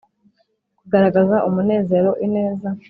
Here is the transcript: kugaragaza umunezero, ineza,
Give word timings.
kugaragaza 0.79 1.35
umunezero, 1.47 2.09
ineza, 2.25 2.69